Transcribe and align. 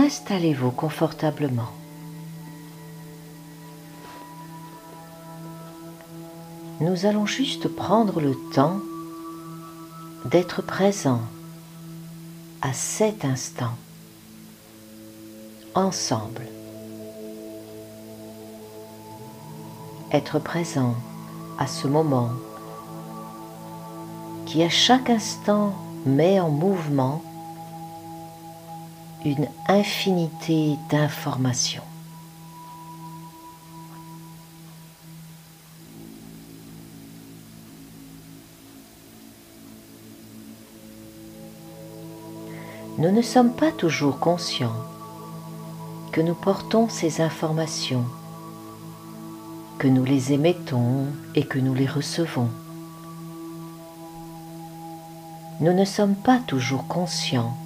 installez-vous 0.00 0.70
confortablement. 0.70 1.70
Nous 6.80 7.04
allons 7.04 7.26
juste 7.26 7.68
prendre 7.68 8.20
le 8.20 8.34
temps 8.54 8.80
d'être 10.24 10.62
présent 10.62 11.20
à 12.62 12.72
cet 12.72 13.24
instant, 13.24 13.76
ensemble. 15.74 16.46
Être 20.12 20.38
présent 20.38 20.94
à 21.58 21.66
ce 21.66 21.86
moment 21.86 22.30
qui 24.46 24.62
à 24.62 24.70
chaque 24.70 25.10
instant 25.10 25.74
met 26.06 26.40
en 26.40 26.48
mouvement 26.48 27.22
une 29.24 29.48
infinité 29.68 30.76
d'informations. 30.90 31.82
Nous 42.98 43.10
ne 43.10 43.22
sommes 43.22 43.54
pas 43.54 43.72
toujours 43.72 44.18
conscients 44.18 44.76
que 46.12 46.20
nous 46.20 46.34
portons 46.34 46.88
ces 46.88 47.20
informations, 47.20 48.04
que 49.78 49.88
nous 49.88 50.04
les 50.04 50.32
émettons 50.32 51.06
et 51.34 51.44
que 51.44 51.58
nous 51.58 51.72
les 51.72 51.86
recevons. 51.86 52.50
Nous 55.60 55.72
ne 55.72 55.84
sommes 55.84 56.14
pas 56.14 56.40
toujours 56.46 56.86
conscients 56.88 57.56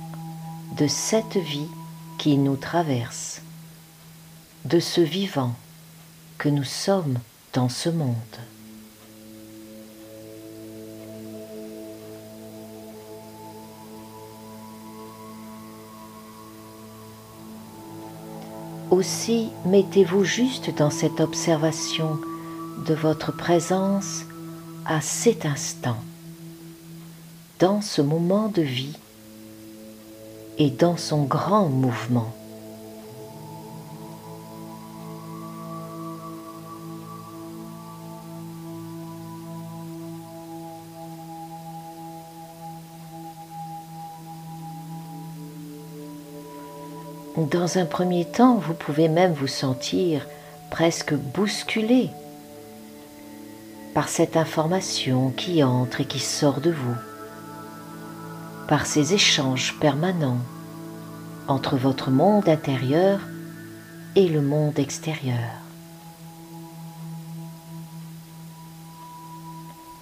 de 0.77 0.89
cette 0.89 1.37
vie 1.37 1.69
qui 2.19 2.37
nous 2.37 2.57
traverse, 2.57 3.43
de 4.65 4.81
ce 4.81 5.01
vivant 5.01 5.55
que 6.37 6.49
nous 6.49 6.65
sommes 6.65 7.19
dans 7.53 7.69
ce 7.69 7.89
monde. 7.89 8.17
Aussi, 18.91 19.51
mettez-vous 19.67 20.25
juste 20.25 20.75
dans 20.77 20.91
cette 20.91 21.21
observation 21.21 22.19
de 22.87 22.95
votre 22.95 23.33
présence 23.33 24.23
à 24.87 25.01
cet 25.01 25.47
instant, 25.47 25.97
dans 27.61 27.81
ce 27.81 28.03
moment 28.03 28.49
de 28.49 28.63
vie 28.63 28.97
et 30.59 30.71
dans 30.71 30.97
son 30.97 31.25
grand 31.25 31.69
mouvement. 31.69 32.33
Dans 47.37 47.79
un 47.79 47.85
premier 47.85 48.25
temps, 48.25 48.57
vous 48.57 48.75
pouvez 48.75 49.09
même 49.09 49.33
vous 49.33 49.49
sentir 49.49 50.27
presque 50.71 51.15
bousculé 51.15 52.11
par 53.93 54.09
cette 54.09 54.37
information 54.37 55.31
qui 55.37 55.63
entre 55.63 56.01
et 56.01 56.05
qui 56.05 56.21
sort 56.21 56.61
de 56.61 56.71
vous 56.71 57.14
par 58.69 58.87
ces 58.87 59.15
échanges 59.15 59.77
permanents 59.81 60.41
entre 61.49 61.77
votre 61.77 62.11
monde 62.11 62.49
intérieur 62.49 63.21
et 64.17 64.29
le 64.29 64.41
monde 64.41 64.79
extérieur. 64.79 65.51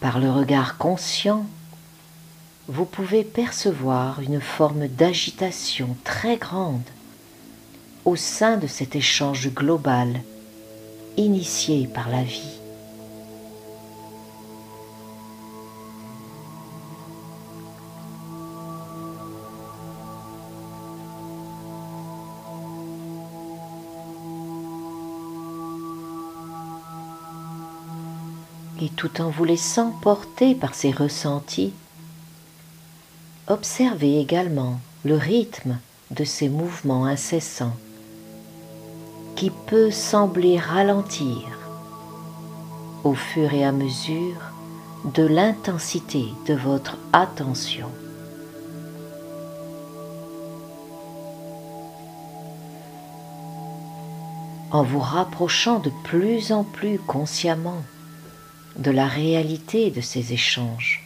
Par 0.01 0.19
le 0.19 0.31
regard 0.31 0.79
conscient, 0.79 1.47
vous 2.69 2.85
pouvez 2.85 3.25
percevoir 3.25 4.21
une 4.21 4.41
forme 4.41 4.87
d'agitation 4.87 5.97
très 6.05 6.37
grande 6.37 6.83
au 8.05 8.17
sein 8.17 8.57
de 8.57 8.67
cet 8.67 8.97
échange 8.97 9.53
global 9.53 10.21
initié 11.17 11.87
par 11.87 12.09
la 12.09 12.23
vie. 12.23 12.62
Et 28.83 28.89
tout 28.89 29.21
en 29.21 29.31
vous 29.31 29.45
laissant 29.45 29.93
porter 30.03 30.57
par 30.57 30.75
ces 30.75 30.91
ressentis, 30.91 31.73
observez 33.47 34.19
également 34.19 34.81
le 35.05 35.15
rythme 35.15 35.79
de 36.11 36.25
ces 36.25 36.49
mouvements 36.49 37.07
incessants 37.07 37.77
qui 39.37 39.51
peut 39.51 39.93
sembler 39.93 40.59
ralentir 40.59 41.39
au 43.05 43.15
fur 43.15 43.55
et 43.55 43.65
à 43.65 43.71
mesure 43.71 44.41
de 45.05 45.23
l'intensité 45.23 46.25
de 46.49 46.55
votre 46.55 46.97
attention. 47.13 47.89
En 54.73 54.83
vous 54.83 55.01
rapprochant 55.01 55.79
de 55.79 55.91
plus 56.03 56.51
en 56.51 56.65
plus 56.65 56.99
consciemment 56.99 57.83
de 58.77 58.91
la 58.91 59.07
réalité 59.07 59.91
de 59.91 60.01
ces 60.01 60.33
échanges. 60.33 61.05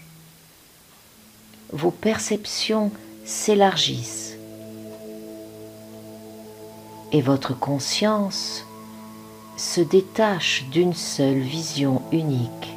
Vos 1.72 1.91
perceptions 1.91 2.93
s'élargissent 3.25 4.37
et 7.12 7.21
votre 7.21 7.59
conscience 7.59 8.65
se 9.56 9.81
détache 9.81 10.65
d'une 10.71 10.94
seule 10.94 11.38
vision 11.38 12.03
unique. 12.12 12.77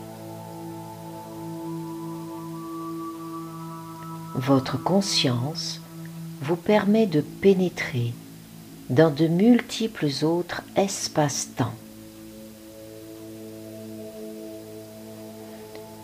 Votre 4.36 4.82
conscience 4.82 5.82
vous 6.42 6.56
permet 6.56 7.06
de 7.06 7.22
pénétrer 7.22 8.14
dans 8.90 9.14
de 9.14 9.28
multiples 9.28 10.10
autres 10.24 10.62
espaces-temps. 10.76 11.74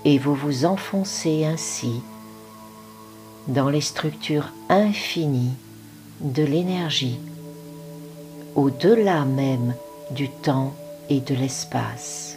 Et 0.05 0.19
vous 0.19 0.35
vous 0.35 0.66
enfoncez 0.66 1.45
ainsi 1.45 2.01
dans 3.47 3.69
les 3.69 3.81
structures 3.81 4.53
infinies 4.69 5.53
de 6.21 6.43
l'énergie, 6.43 7.19
au-delà 8.55 9.25
même 9.25 9.75
du 10.11 10.29
temps 10.29 10.73
et 11.09 11.19
de 11.19 11.35
l'espace. 11.35 12.34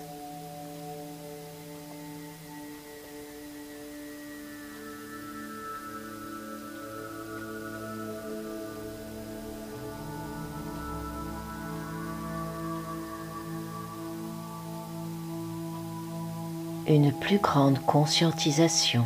Une 16.94 17.12
plus 17.12 17.38
grande 17.38 17.78
conscientisation 17.84 19.04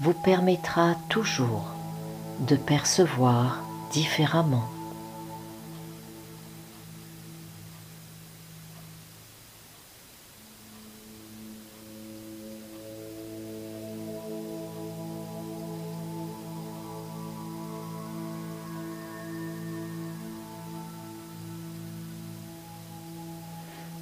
vous 0.00 0.14
permettra 0.14 0.94
toujours 1.08 1.74
de 2.40 2.56
percevoir 2.56 3.62
différemment. 3.92 4.64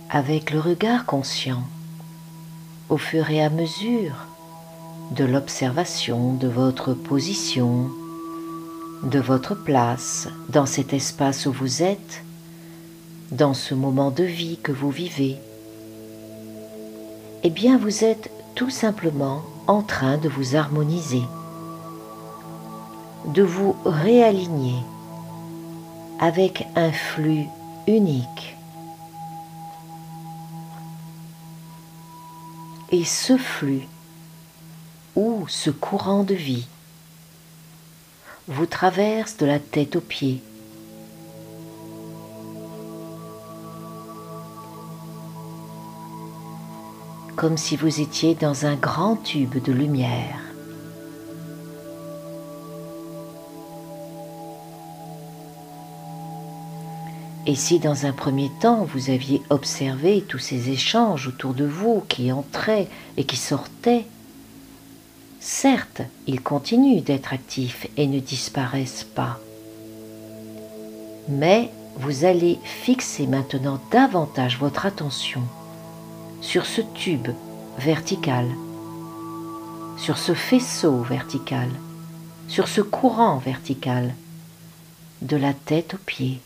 Avec 0.08 0.50
le 0.50 0.60
regard 0.60 1.04
conscient, 1.04 1.62
au 2.88 2.96
fur 2.96 3.30
et 3.30 3.42
à 3.42 3.50
mesure 3.50 4.26
de 5.10 5.24
l'observation 5.24 6.34
de 6.34 6.48
votre 6.48 6.94
position, 6.94 7.90
de 9.02 9.18
votre 9.18 9.54
place 9.54 10.28
dans 10.48 10.66
cet 10.66 10.92
espace 10.92 11.46
où 11.46 11.52
vous 11.52 11.82
êtes, 11.82 12.22
dans 13.32 13.54
ce 13.54 13.74
moment 13.74 14.10
de 14.10 14.24
vie 14.24 14.58
que 14.62 14.72
vous 14.72 14.90
vivez, 14.90 15.36
eh 17.42 17.50
bien 17.50 17.78
vous 17.78 18.04
êtes 18.04 18.30
tout 18.54 18.70
simplement 18.70 19.42
en 19.66 19.82
train 19.82 20.16
de 20.16 20.28
vous 20.28 20.56
harmoniser, 20.56 21.22
de 23.26 23.42
vous 23.42 23.76
réaligner 23.84 24.78
avec 26.20 26.66
un 26.76 26.92
flux 26.92 27.46
unique. 27.86 28.55
Et 32.90 33.04
ce 33.04 33.36
flux 33.36 33.82
ou 35.14 35.46
ce 35.48 35.70
courant 35.70 36.24
de 36.24 36.34
vie 36.34 36.66
vous 38.48 38.66
traverse 38.66 39.36
de 39.36 39.46
la 39.46 39.58
tête 39.58 39.96
aux 39.96 40.00
pieds. 40.00 40.42
comme 47.36 47.58
si 47.58 47.76
vous 47.76 48.00
étiez 48.00 48.34
dans 48.34 48.64
un 48.64 48.76
grand 48.76 49.16
tube 49.16 49.62
de 49.62 49.70
lumière. 49.70 50.45
Et 57.46 57.54
si 57.54 57.78
dans 57.78 58.06
un 58.06 58.12
premier 58.12 58.50
temps 58.60 58.84
vous 58.84 59.08
aviez 59.10 59.40
observé 59.50 60.24
tous 60.26 60.40
ces 60.40 60.70
échanges 60.70 61.28
autour 61.28 61.54
de 61.54 61.64
vous 61.64 62.02
qui 62.08 62.32
entraient 62.32 62.88
et 63.16 63.24
qui 63.24 63.36
sortaient, 63.36 64.04
certes, 65.38 66.02
ils 66.26 66.42
continuent 66.42 67.02
d'être 67.02 67.32
actifs 67.32 67.86
et 67.96 68.08
ne 68.08 68.18
disparaissent 68.18 69.06
pas. 69.14 69.38
Mais 71.28 71.70
vous 71.98 72.24
allez 72.24 72.58
fixer 72.64 73.28
maintenant 73.28 73.80
davantage 73.92 74.58
votre 74.58 74.84
attention 74.84 75.42
sur 76.40 76.66
ce 76.66 76.80
tube 76.94 77.28
vertical, 77.78 78.46
sur 79.96 80.18
ce 80.18 80.34
faisceau 80.34 80.98
vertical, 81.02 81.68
sur 82.48 82.66
ce 82.66 82.80
courant 82.80 83.38
vertical, 83.38 84.14
de 85.22 85.36
la 85.36 85.54
tête 85.54 85.94
aux 85.94 86.04
pieds. 86.04 86.40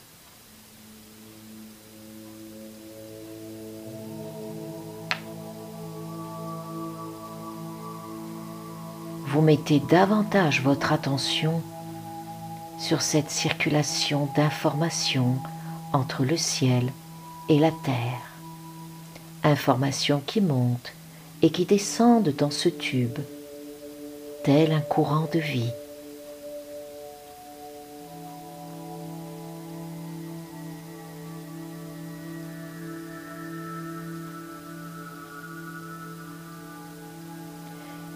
Vous 9.31 9.43
mettez 9.43 9.79
davantage 9.79 10.61
votre 10.61 10.93
attention 10.93 11.63
sur 12.81 13.01
cette 13.01 13.31
circulation 13.31 14.29
d'informations 14.35 15.37
entre 15.93 16.25
le 16.25 16.37
ciel 16.37 16.91
et 17.49 17.61
la 17.61 17.71
terre. 17.71 18.23
Informations 19.45 20.21
qui 20.27 20.41
montent 20.41 20.93
et 21.43 21.51
qui 21.51 21.65
descendent 21.65 22.35
dans 22.37 22.51
ce 22.51 22.69
tube, 22.69 23.21
tel 24.43 24.73
un 24.73 24.81
courant 24.81 25.29
de 25.33 25.39
vie. 25.39 25.71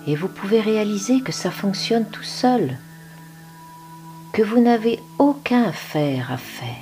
Et 0.07 0.17
vous 0.17 0.29
pouvez 0.29 0.61
réaliser 0.61 1.21
que 1.21 1.33
ça 1.33 1.51
fonctionne 1.51 2.07
tout 2.07 2.23
seul, 2.23 2.79
que 4.33 4.43
vous 4.43 4.61
n'avez 4.61 5.01
aucun 5.19 5.73
faire 5.73 6.33
à 6.33 6.37
faire. 6.37 6.75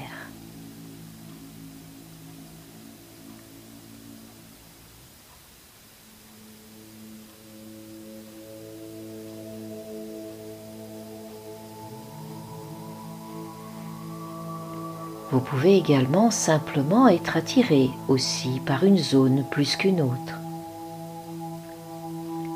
Vous 15.30 15.40
pouvez 15.40 15.78
également 15.78 16.30
simplement 16.30 17.08
être 17.08 17.38
attiré 17.38 17.88
aussi 18.08 18.60
par 18.66 18.84
une 18.84 18.98
zone 18.98 19.44
plus 19.50 19.76
qu'une 19.76 20.02
autre 20.02 20.41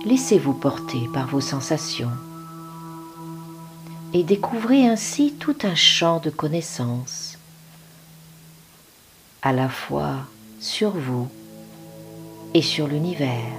laissez-vous 0.07 0.55
porter 0.55 1.09
par 1.13 1.27
vos 1.27 1.41
sensations 1.41 2.13
et 4.15 4.23
découvrez 4.23 4.87
ainsi 4.87 5.35
tout 5.35 5.57
un 5.65 5.75
champ 5.75 6.21
de 6.21 6.31
connaissances, 6.31 7.39
à 9.43 9.53
la 9.53 9.69
fois 9.69 10.15
sur 10.61 10.91
vous 10.91 11.29
et 12.55 12.63
sur 12.63 12.87
l'univers. 12.87 13.53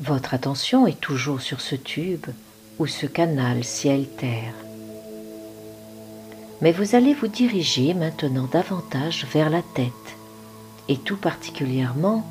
Votre 0.00 0.32
attention 0.32 0.86
est 0.86 0.98
toujours 0.98 1.42
sur 1.42 1.60
ce 1.60 1.74
tube 1.74 2.24
ou 2.78 2.86
ce 2.86 3.04
canal 3.04 3.64
ciel-terre. 3.64 4.54
Mais 6.62 6.72
vous 6.72 6.94
allez 6.94 7.12
vous 7.12 7.26
diriger 7.28 7.92
maintenant 7.92 8.48
davantage 8.50 9.26
vers 9.30 9.50
la 9.50 9.60
tête, 9.60 9.92
et 10.88 10.96
tout 10.96 11.18
particulièrement 11.18 12.26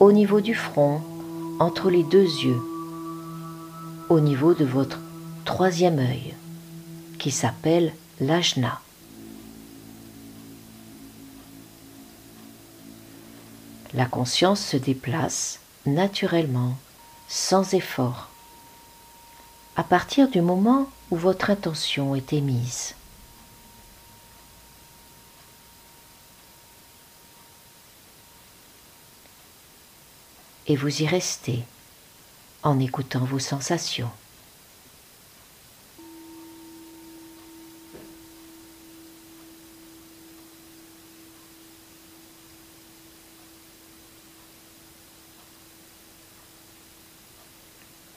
au 0.00 0.12
niveau 0.12 0.42
du 0.42 0.54
front, 0.54 1.00
entre 1.60 1.88
les 1.88 2.02
deux 2.02 2.24
yeux, 2.24 2.60
au 4.10 4.20
niveau 4.20 4.52
de 4.52 4.66
votre 4.66 4.98
troisième 5.46 5.98
œil, 5.98 6.34
qui 7.18 7.30
s'appelle 7.30 7.94
l'ajna. 8.20 8.80
La 13.94 14.04
conscience 14.04 14.60
se 14.60 14.76
déplace 14.76 15.61
naturellement, 15.86 16.76
sans 17.28 17.74
effort, 17.74 18.28
à 19.76 19.82
partir 19.82 20.28
du 20.28 20.40
moment 20.40 20.88
où 21.10 21.16
votre 21.16 21.50
intention 21.50 22.14
est 22.14 22.32
émise. 22.32 22.94
Et 30.66 30.76
vous 30.76 31.02
y 31.02 31.06
restez 31.06 31.64
en 32.62 32.78
écoutant 32.78 33.24
vos 33.24 33.40
sensations. 33.40 34.10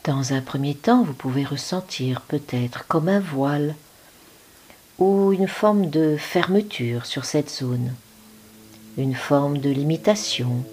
Dans 0.05 0.33
un 0.33 0.41
premier 0.41 0.75
temps, 0.75 1.01
vous 1.01 1.15
pouvez 1.15 1.43
ressentir 1.43 2.21
peut-être 2.21 2.85
comme 2.85 3.09
un 3.09 3.19
voile 3.19 3.73
ou 4.99 5.33
une 5.33 5.47
forme 5.47 5.89
de 5.89 6.15
fermeture 6.15 7.07
sur 7.07 7.25
cette 7.25 7.49
zone, 7.49 7.91
une 8.99 9.15
forme 9.15 9.57
de 9.57 9.71
limitation, 9.71 10.63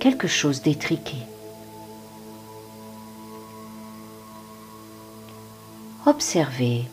quelque 0.00 0.26
chose 0.26 0.62
d'étriqué. 0.62 1.18
Observez 6.04 6.86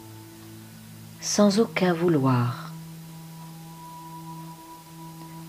sans 1.22 1.60
aucun 1.60 1.94
vouloir, 1.94 2.72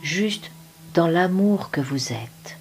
juste 0.03 0.51
dans 0.95 1.07
l'amour 1.07 1.69
que 1.71 1.83
vous 1.83 2.15
êtes. 2.15 2.57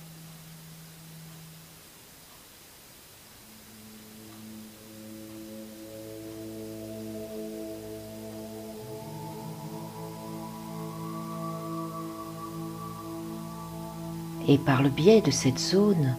Et 14.48 14.58
par 14.60 14.84
le 14.84 14.90
biais 14.90 15.22
de 15.22 15.32
cette 15.32 15.60
zone, 15.60 16.16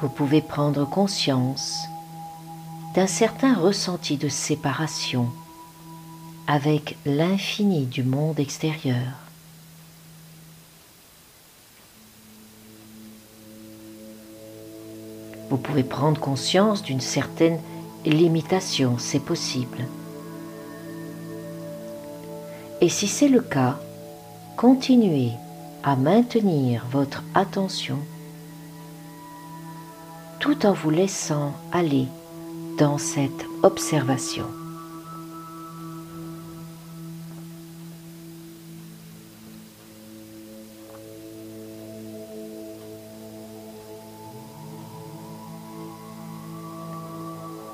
vous 0.00 0.08
pouvez 0.08 0.40
prendre 0.40 0.88
conscience 0.88 1.86
d'un 2.94 3.08
certain 3.08 3.54
ressenti 3.54 4.16
de 4.16 4.28
séparation 4.28 5.28
avec 6.46 6.96
l'infini 7.04 7.86
du 7.86 8.04
monde 8.04 8.38
extérieur. 8.38 9.12
Vous 15.50 15.56
pouvez 15.56 15.84
prendre 15.84 16.20
conscience 16.20 16.82
d'une 16.82 17.00
certaine 17.00 17.58
limitation, 18.04 18.96
c'est 18.98 19.20
possible. 19.24 19.86
Et 22.80 22.88
si 22.88 23.08
c'est 23.08 23.28
le 23.28 23.40
cas, 23.40 23.78
continuez 24.56 25.32
à 25.84 25.96
maintenir 25.96 26.86
votre 26.90 27.22
attention 27.34 27.98
tout 30.40 30.66
en 30.66 30.72
vous 30.72 30.90
laissant 30.90 31.52
aller 31.72 32.06
dans 32.78 32.98
cette 32.98 33.46
observation. 33.62 34.46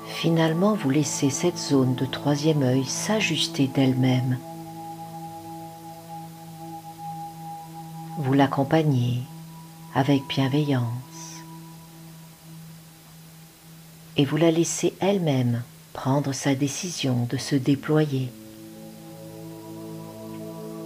Finalement, 0.07 0.75
vous 0.75 0.91
laissez 0.91 1.29
cette 1.29 1.57
zone 1.57 1.95
de 1.95 2.05
troisième 2.05 2.61
œil 2.61 2.85
s'ajuster 2.85 3.67
d'elle-même. 3.67 4.37
Vous 8.31 8.37
l'accompagnez 8.37 9.23
avec 9.93 10.25
bienveillance. 10.29 11.43
Et 14.15 14.23
vous 14.23 14.37
la 14.37 14.51
laissez 14.51 14.93
elle-même 15.01 15.63
prendre 15.91 16.31
sa 16.31 16.55
décision 16.55 17.27
de 17.29 17.35
se 17.35 17.55
déployer, 17.55 18.31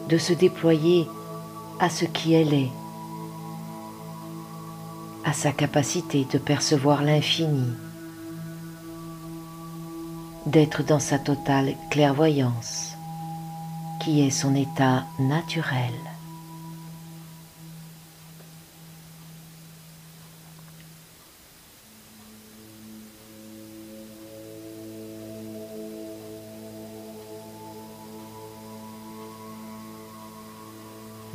de 0.10 0.18
se 0.18 0.34
déployer 0.34 1.08
à 1.80 1.92
ce 1.92 2.06
qui 2.06 2.34
elle 2.34 2.52
est, 2.52 2.72
à 5.24 5.32
sa 5.32 5.52
capacité 5.52 6.26
de 6.34 6.40
percevoir 6.40 7.04
l'infini. 7.04 7.74
D'être 10.48 10.82
dans 10.82 10.98
sa 10.98 11.20
totale 11.20 11.76
clairvoyance, 11.92 12.96
qui 14.04 14.22
est 14.22 14.32
son 14.32 14.56
état 14.56 15.06
naturel. 15.20 15.94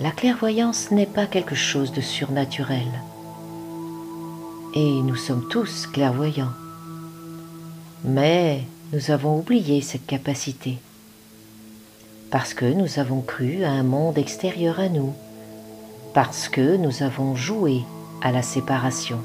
La 0.01 0.11
clairvoyance 0.11 0.91
n'est 0.91 1.05
pas 1.05 1.27
quelque 1.27 1.55
chose 1.55 1.93
de 1.93 2.01
surnaturel. 2.01 2.89
Et 4.75 5.03
nous 5.03 5.17
sommes 5.17 5.47
tous 5.51 5.87
clairvoyants. 5.87 6.55
Mais 8.05 8.63
nous 8.95 9.11
avons 9.11 9.39
oublié 9.39 9.83
cette 9.83 10.07
capacité 10.07 10.79
parce 12.31 12.55
que 12.55 12.65
nous 12.65 12.99
avons 12.99 13.21
cru 13.21 13.65
à 13.65 13.71
un 13.71 13.83
monde 13.83 14.17
extérieur 14.17 14.81
à 14.81 14.89
nous, 14.89 15.13
parce 16.15 16.49
que 16.49 16.77
nous 16.77 17.03
avons 17.03 17.35
joué 17.35 17.83
à 18.23 18.31
la 18.31 18.43
séparation. 18.43 19.19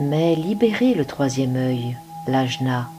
Mais 0.00 0.34
libérer 0.34 0.94
le 0.94 1.04
troisième 1.04 1.56
œil, 1.56 1.96
l'ajna, 2.26 2.90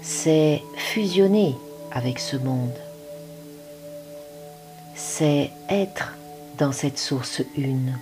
c'est 0.00 0.62
fusionner 0.92 1.56
avec 1.92 2.18
ce 2.18 2.36
monde. 2.36 2.74
C'est 4.96 5.50
être 5.68 6.14
dans 6.58 6.72
cette 6.72 6.98
source 6.98 7.42
une 7.56 7.94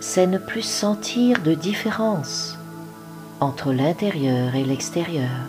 c'est 0.00 0.26
ne 0.26 0.38
plus 0.38 0.62
sentir 0.62 1.42
de 1.42 1.54
différence 1.54 2.56
entre 3.40 3.72
l'intérieur 3.72 4.54
et 4.54 4.64
l'extérieur. 4.64 5.40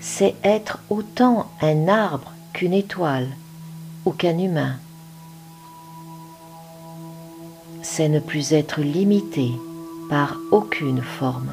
C'est 0.00 0.34
être 0.42 0.78
autant 0.90 1.50
un 1.60 1.88
arbre 1.88 2.32
qu'une 2.52 2.74
étoile 2.74 3.28
ou 4.04 4.10
qu'un 4.10 4.38
humain. 4.38 4.76
C'est 7.82 8.08
ne 8.08 8.20
plus 8.20 8.52
être 8.52 8.80
limité 8.80 9.52
par 10.08 10.36
aucune 10.50 11.02
forme. 11.02 11.52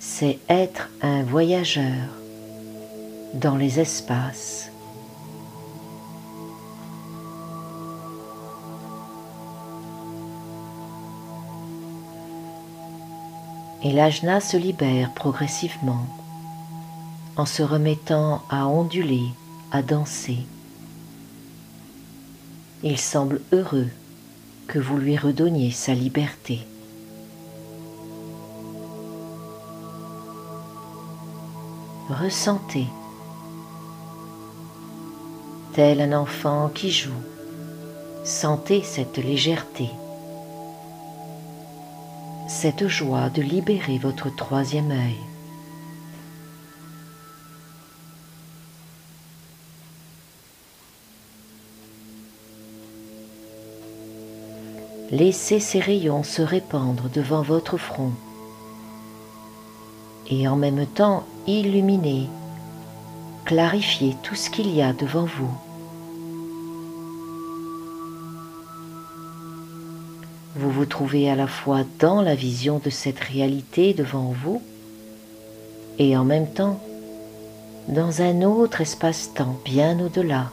C'est 0.00 0.38
être 0.48 0.88
un 1.02 1.22
voyageur 1.22 2.08
dans 3.34 3.56
les 3.56 3.80
espaces. 3.80 4.70
et 13.86 13.92
l'ajna 13.92 14.40
se 14.40 14.56
libère 14.56 15.12
progressivement 15.12 16.06
en 17.36 17.46
se 17.46 17.62
remettant 17.62 18.42
à 18.50 18.66
onduler, 18.66 19.28
à 19.70 19.80
danser. 19.80 20.38
Il 22.82 22.98
semble 22.98 23.40
heureux 23.52 23.88
que 24.66 24.78
vous 24.78 24.96
lui 24.96 25.16
redonniez 25.16 25.70
sa 25.70 25.94
liberté. 25.94 26.60
Ressentez, 32.08 32.86
tel 35.72 36.00
un 36.00 36.12
enfant 36.12 36.70
qui 36.72 36.90
joue, 36.90 37.10
sentez 38.24 38.82
cette 38.82 39.18
légèreté 39.18 39.90
cette 42.48 42.86
joie 42.86 43.28
de 43.28 43.42
libérer 43.42 43.98
votre 43.98 44.34
troisième 44.34 44.90
œil. 44.90 45.35
Laissez 55.12 55.60
ces 55.60 55.78
rayons 55.78 56.24
se 56.24 56.42
répandre 56.42 57.08
devant 57.14 57.42
votre 57.42 57.76
front 57.76 58.10
et 60.28 60.48
en 60.48 60.56
même 60.56 60.84
temps 60.86 61.24
illuminer, 61.46 62.28
clarifier 63.44 64.16
tout 64.24 64.34
ce 64.34 64.50
qu'il 64.50 64.74
y 64.74 64.82
a 64.82 64.92
devant 64.92 65.24
vous. 65.24 65.50
Vous 70.56 70.70
vous 70.72 70.86
trouvez 70.86 71.30
à 71.30 71.36
la 71.36 71.46
fois 71.46 71.82
dans 72.00 72.22
la 72.22 72.34
vision 72.34 72.80
de 72.84 72.90
cette 72.90 73.20
réalité 73.20 73.94
devant 73.94 74.34
vous 74.42 74.60
et 75.98 76.16
en 76.16 76.24
même 76.24 76.48
temps 76.48 76.80
dans 77.88 78.22
un 78.22 78.42
autre 78.42 78.80
espace-temps 78.80 79.56
bien 79.64 80.00
au-delà. 80.00 80.50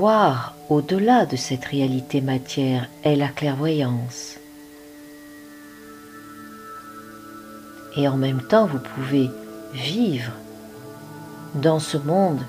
Voir 0.00 0.54
au-delà 0.70 1.26
de 1.26 1.36
cette 1.36 1.66
réalité 1.66 2.22
matière 2.22 2.88
est 3.04 3.16
la 3.16 3.28
clairvoyance. 3.28 4.38
Et 7.98 8.08
en 8.08 8.16
même 8.16 8.40
temps, 8.40 8.64
vous 8.64 8.78
pouvez 8.78 9.28
vivre 9.74 10.32
dans 11.54 11.80
ce 11.80 11.98
monde 11.98 12.40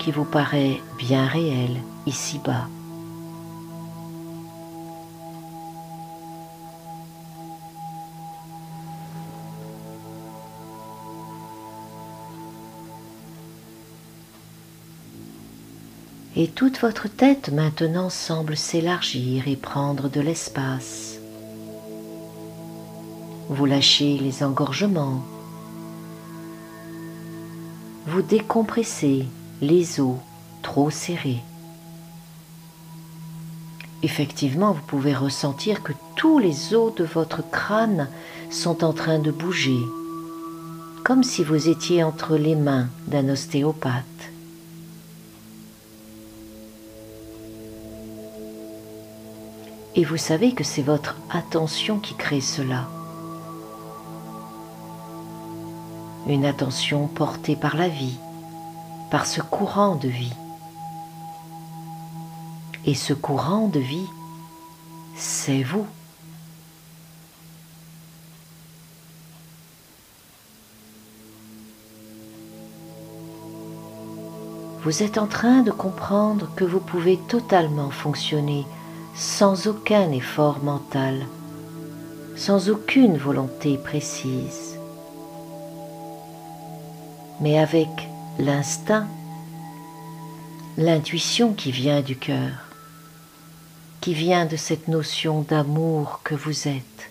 qui 0.00 0.10
vous 0.10 0.24
paraît 0.24 0.80
bien 0.98 1.28
réel 1.28 1.76
ici-bas. 2.06 2.66
Et 16.40 16.46
toute 16.46 16.78
votre 16.78 17.08
tête 17.08 17.50
maintenant 17.52 18.10
semble 18.10 18.56
s'élargir 18.56 19.48
et 19.48 19.56
prendre 19.56 20.08
de 20.08 20.20
l'espace. 20.20 21.18
Vous 23.48 23.66
lâchez 23.66 24.18
les 24.18 24.44
engorgements, 24.44 25.24
vous 28.06 28.22
décompressez 28.22 29.26
les 29.60 29.98
os 29.98 30.14
trop 30.62 30.90
serrés. 30.90 31.42
Effectivement, 34.04 34.70
vous 34.70 34.86
pouvez 34.86 35.16
ressentir 35.16 35.82
que 35.82 35.92
tous 36.14 36.38
les 36.38 36.72
os 36.72 36.94
de 36.94 37.02
votre 37.02 37.42
crâne 37.50 38.06
sont 38.48 38.84
en 38.84 38.92
train 38.92 39.18
de 39.18 39.32
bouger, 39.32 39.80
comme 41.02 41.24
si 41.24 41.42
vous 41.42 41.68
étiez 41.68 42.04
entre 42.04 42.36
les 42.36 42.54
mains 42.54 42.86
d'un 43.08 43.28
ostéopathe. 43.28 44.37
Et 49.98 50.04
vous 50.04 50.16
savez 50.16 50.52
que 50.52 50.62
c'est 50.62 50.82
votre 50.82 51.16
attention 51.28 51.98
qui 51.98 52.14
crée 52.14 52.40
cela. 52.40 52.86
une 56.28 56.44
attention 56.44 57.08
portée 57.08 57.56
par 57.56 57.76
la 57.76 57.88
vie, 57.88 58.16
par 59.10 59.26
ce 59.26 59.40
courant 59.40 59.96
de 59.96 60.08
vie. 60.08 60.34
Et 62.84 62.94
ce 62.94 63.12
courant 63.12 63.66
de 63.66 63.80
vie, 63.80 64.06
c'est 65.16 65.64
vous. 65.64 65.86
Vous 74.84 75.02
êtes 75.02 75.18
en 75.18 75.26
train 75.26 75.62
de 75.62 75.72
comprendre 75.72 76.50
que 76.54 76.64
vous 76.64 76.80
pouvez 76.80 77.16
totalement 77.16 77.90
fonctionner 77.90 78.64
sans 79.18 79.66
aucun 79.66 80.12
effort 80.12 80.62
mental, 80.62 81.26
sans 82.36 82.70
aucune 82.70 83.18
volonté 83.18 83.76
précise, 83.76 84.78
mais 87.40 87.58
avec 87.58 87.88
l'instinct, 88.38 89.08
l'intuition 90.76 91.52
qui 91.52 91.72
vient 91.72 92.00
du 92.00 92.14
cœur, 92.14 92.68
qui 94.00 94.14
vient 94.14 94.46
de 94.46 94.56
cette 94.56 94.86
notion 94.86 95.42
d'amour 95.42 96.20
que 96.22 96.36
vous 96.36 96.68
êtes. 96.68 97.10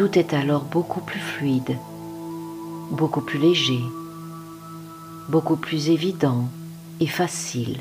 Tout 0.00 0.18
est 0.18 0.32
alors 0.32 0.62
beaucoup 0.62 1.02
plus 1.02 1.20
fluide, 1.20 1.76
beaucoup 2.90 3.20
plus 3.20 3.38
léger, 3.38 3.82
beaucoup 5.28 5.56
plus 5.56 5.90
évident 5.90 6.48
et 7.00 7.06
facile. 7.06 7.76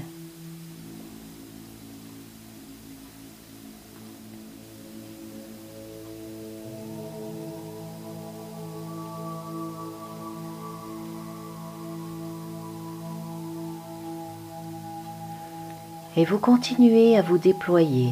Et 16.18 16.26
vous 16.26 16.38
continuez 16.38 17.18
à 17.18 17.22
vous 17.22 17.38
déployer. 17.38 18.12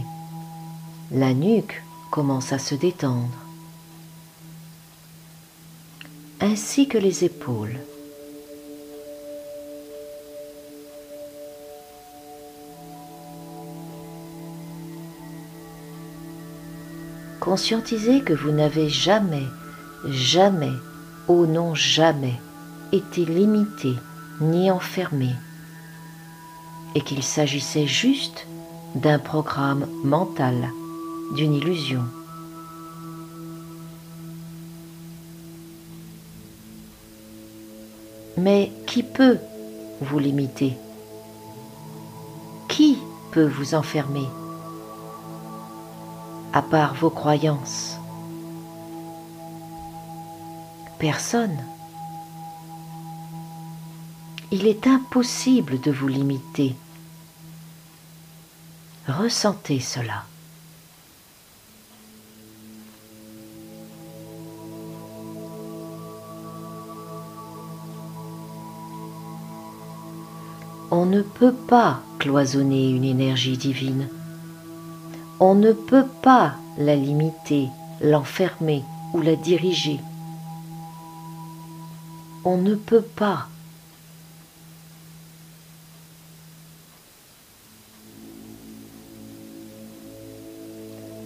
La 1.12 1.34
nuque 1.34 1.84
commence 2.10 2.54
à 2.54 2.58
se 2.58 2.74
détendre. 2.74 3.47
Ainsi 6.48 6.88
que 6.88 6.98
les 6.98 7.25
épaules. 7.25 7.75
Conscientisez 17.42 18.22
que 18.22 18.34
vous 18.34 18.51
n'avez 18.51 18.88
jamais, 18.88 19.48
jamais, 20.06 20.72
oh 21.27 21.46
non 21.46 21.75
jamais, 21.75 22.39
été 22.94 23.25
limité 23.25 23.94
ni 24.39 24.72
enfermé, 24.72 25.32
et 26.96 27.01
qu'il 27.01 27.24
s'agissait 27.24 27.88
juste 27.88 28.48
d'un 28.96 29.20
programme 29.20 29.86
mental, 30.06 30.70
d'une 31.36 31.56
illusion. 31.56 32.04
Mais 38.38 38.71
qui 38.86 39.02
peut 39.02 39.39
vous 40.00 40.19
limiter? 40.19 40.78
Qui 42.67 43.00
peut 43.32 43.47
vous 43.47 43.73
enfermer? 43.73 44.28
À 46.54 46.62
part 46.62 46.93
vos 46.93 47.10
croyances 47.10 47.97
Personne. 51.00 51.58
Il 54.52 54.67
est 54.67 54.86
impossible 54.86 55.80
de 55.82 55.91
vous 55.91 56.08
limiter. 56.08 56.76
Ressentez 59.08 59.80
cela. 59.80 60.23
On 70.89 71.06
ne 71.06 71.21
peut 71.21 71.54
pas 71.54 72.00
cloisonner 72.17 72.91
une 72.91 73.04
énergie 73.04 73.58
divine. 73.58 74.08
On 75.38 75.54
ne 75.54 75.73
peut 75.73 76.06
pas 76.21 76.54
la 76.78 76.95
limiter, 76.95 77.67
l'enfermer 78.00 78.84
ou 79.13 79.19
la 79.21 79.36
diriger. 79.36 80.00
On 82.45 82.56
ne 82.56 82.76
peut 82.76 83.02
pas. 83.02 83.47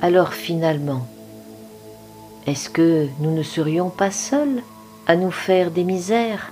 Alors 0.02 0.34
finalement, 0.34 1.06
est-ce 2.48 2.72
que 2.72 3.08
nous 3.20 3.30
ne 3.30 3.44
serions 3.44 3.92
pas 3.92 4.10
seuls 4.10 4.64
à 5.06 5.16
nous 5.16 5.30
faire 5.30 5.70
des 5.70 5.84
misères? 5.84 6.52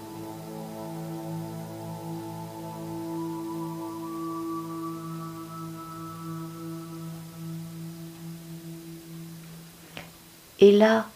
Et 10.60 10.72
là, 10.72 11.08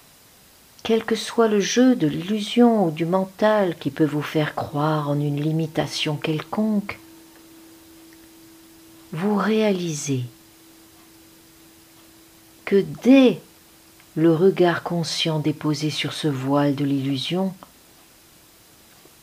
quel 0.84 1.04
que 1.04 1.16
soit 1.16 1.48
le 1.48 1.60
jeu 1.60 1.96
de 1.96 2.08
l'illusion 2.08 2.86
ou 2.86 2.92
du 2.92 3.06
mental 3.06 3.78
qui 3.78 3.90
peut 3.90 4.06
vous 4.06 4.22
faire 4.22 4.56
croire 4.56 5.10
en 5.10 5.20
une 5.20 5.42
limitation 5.42 6.16
quelconque, 6.16 7.00
vous 9.12 9.36
réalisez 9.36 10.24
que 12.66 12.84
dès 13.04 13.42
le 14.16 14.34
regard 14.34 14.84
conscient 14.84 15.40
déposé 15.40 15.90
sur 15.90 16.14
ce 16.14 16.28
voile 16.28 16.76
de 16.76 16.86
l'illusion, 16.86 17.54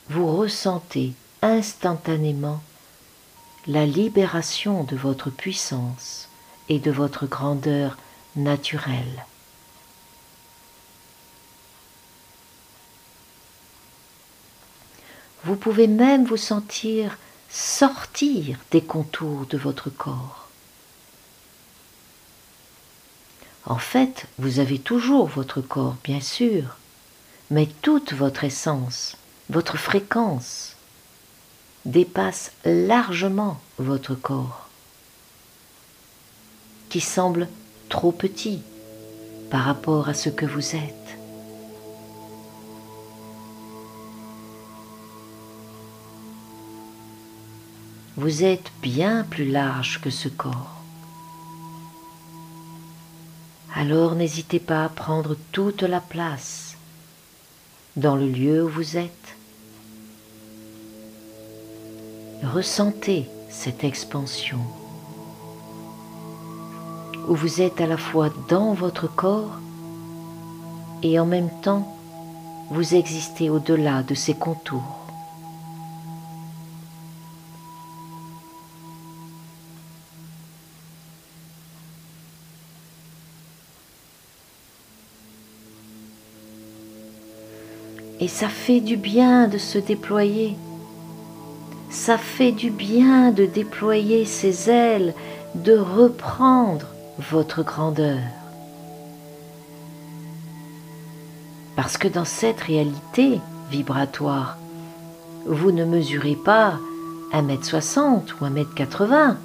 vous 0.09 0.37
ressentez 0.37 1.13
instantanément 1.43 2.61
la 3.67 3.87
libération 3.87 4.85
de 4.85 4.97
votre 4.97 5.31
puissance 5.31 6.29
et 6.69 6.79
de 6.79 6.91
votre 6.91 7.27
grandeur 7.27 7.97
naturelle. 8.37 9.25
Vous 15.51 15.57
pouvez 15.57 15.89
même 15.89 16.25
vous 16.25 16.37
sentir 16.37 17.19
sortir 17.49 18.57
des 18.71 18.83
contours 18.83 19.47
de 19.47 19.59
votre 19.59 19.91
corps. 19.91 20.49
En 23.67 23.79
fait, 23.79 24.27
vous 24.39 24.61
avez 24.61 24.79
toujours 24.79 25.27
votre 25.27 25.61
corps, 25.61 25.97
bien 26.05 26.21
sûr, 26.21 26.77
mais 27.51 27.67
toute 27.83 28.13
votre 28.13 28.45
essence, 28.45 29.17
votre 29.49 29.77
fréquence 29.77 30.77
dépasse 31.85 32.53
largement 32.65 33.61
votre 33.79 34.15
corps, 34.15 34.69
qui 36.91 37.01
semble 37.01 37.49
trop 37.89 38.13
petit 38.13 38.63
par 39.51 39.65
rapport 39.65 40.09
à 40.09 40.15
ce 40.15 40.29
que 40.29 40.47
vous 40.47 40.77
êtes. 40.77 41.00
Vous 48.17 48.45
êtes 48.45 48.73
bien 48.83 49.25
plus 49.25 49.49
large 49.49 50.01
que 50.01 50.11
ce 50.11 50.29
corps. 50.29 50.83
Alors 53.75 54.15
n'hésitez 54.15 54.59
pas 54.59 54.85
à 54.85 54.89
prendre 54.89 55.37
toute 55.53 55.83
la 55.83 56.01
place 56.01 56.77
dans 57.97 58.17
le 58.17 58.29
lieu 58.29 58.65
où 58.65 58.69
vous 58.69 58.97
êtes. 58.97 59.37
Ressentez 62.43 63.29
cette 63.49 63.85
expansion 63.85 64.61
où 67.29 67.35
vous 67.35 67.61
êtes 67.61 67.81
à 67.81 67.87
la 67.87 67.97
fois 67.97 68.31
dans 68.49 68.73
votre 68.73 69.07
corps 69.07 69.59
et 71.03 71.21
en 71.21 71.27
même 71.27 71.51
temps 71.63 71.97
vous 72.71 72.95
existez 72.95 73.51
au-delà 73.51 74.03
de 74.03 74.15
ses 74.15 74.35
contours. 74.35 75.00
Et 88.21 88.29
ça 88.29 88.49
fait 88.49 88.81
du 88.81 88.97
bien 88.97 89.49
de 89.49 89.57
se 89.57 89.79
déployer. 89.79 90.57
Ça 91.89 92.19
fait 92.19 92.53
du 92.53 92.71
bien 92.71 93.33
de 93.33 93.47
déployer 93.47 94.27
ses 94.27 94.71
ailes, 94.71 95.15
de 95.55 95.77
reprendre 95.77 96.87
votre 97.19 97.63
grandeur. 97.63 98.21
Parce 101.77 101.97
que 101.97 102.09
dans 102.09 102.27
cette 102.27 102.61
réalité 102.61 103.41
vibratoire, 103.71 104.59
vous 105.47 105.73
ne 105.73 105.85
mesurez 105.87 106.37
pas 106.37 106.79
1m60 107.33 108.35
ou 108.41 108.45
1m80. 108.45 109.37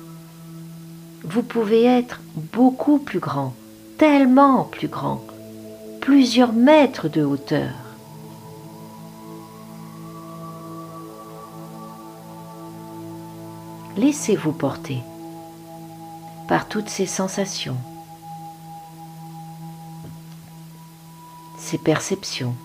Vous 1.23 1.43
pouvez 1.43 1.85
être 1.85 2.19
beaucoup 2.53 2.97
plus 2.97 3.19
grand, 3.19 3.53
tellement 3.97 4.65
plus 4.65 4.89
grand, 4.89 5.23
plusieurs 6.01 6.51
mètres 6.51 7.07
de 7.07 7.23
hauteur. 7.23 7.84
Laissez-vous 13.97 14.51
porter 14.51 15.01
par 16.49 16.67
toutes 16.67 16.89
ces 16.89 17.05
sensations, 17.05 17.77
ces 21.57 21.77
perceptions. 21.77 22.55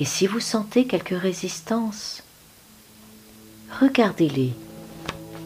Et 0.00 0.04
si 0.04 0.26
vous 0.26 0.40
sentez 0.40 0.86
quelques 0.86 1.18
résistances, 1.18 2.24
regardez-les 3.80 4.52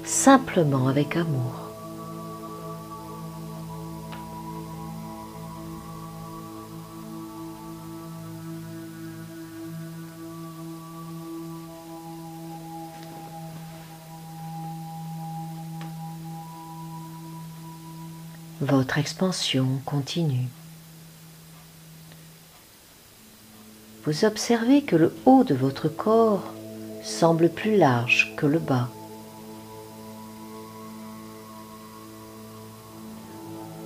simplement 0.04 0.88
avec 0.88 1.16
amour. 1.16 1.59
Votre 18.60 18.98
expansion 18.98 19.80
continue. 19.86 20.46
Vous 24.04 24.26
observez 24.26 24.82
que 24.82 24.96
le 24.96 25.14
haut 25.24 25.44
de 25.44 25.54
votre 25.54 25.88
corps 25.88 26.44
semble 27.02 27.48
plus 27.48 27.78
large 27.78 28.34
que 28.36 28.44
le 28.44 28.58
bas. 28.58 28.90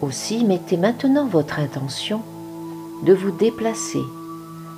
Aussi, 0.02 0.42
mettez 0.42 0.76
maintenant 0.76 1.28
votre 1.28 1.60
intention 1.60 2.20
de 3.06 3.12
vous 3.12 3.30
déplacer 3.30 4.02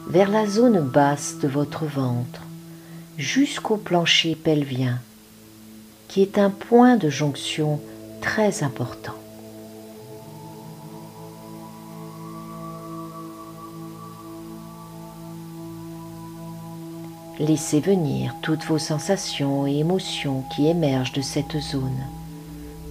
vers 0.08 0.30
la 0.30 0.46
zone 0.46 0.80
basse 0.80 1.38
de 1.38 1.48
votre 1.48 1.86
ventre 1.86 2.42
jusqu'au 3.16 3.78
plancher 3.78 4.34
pelvien, 4.34 4.98
qui 6.08 6.20
est 6.20 6.36
un 6.36 6.50
point 6.50 6.96
de 6.96 7.08
jonction 7.08 7.80
très 8.20 8.62
important. 8.62 9.14
Laissez 17.38 17.80
venir 17.80 18.34
toutes 18.40 18.64
vos 18.64 18.78
sensations 18.78 19.66
et 19.66 19.78
émotions 19.78 20.42
qui 20.54 20.68
émergent 20.68 21.12
de 21.12 21.20
cette 21.20 21.60
zone, 21.60 22.02